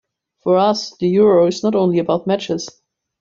[0.41, 2.67] For us the Euro is not only about matches.